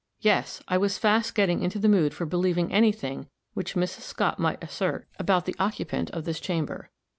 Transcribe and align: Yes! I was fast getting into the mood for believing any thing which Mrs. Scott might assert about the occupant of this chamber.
Yes! 0.21 0.63
I 0.67 0.79
was 0.79 0.97
fast 0.97 1.35
getting 1.35 1.61
into 1.61 1.77
the 1.77 1.87
mood 1.87 2.11
for 2.15 2.25
believing 2.25 2.73
any 2.73 2.91
thing 2.91 3.29
which 3.53 3.75
Mrs. 3.75 3.99
Scott 4.01 4.39
might 4.39 4.63
assert 4.63 5.07
about 5.19 5.45
the 5.45 5.55
occupant 5.59 6.09
of 6.09 6.25
this 6.25 6.39
chamber. 6.39 6.89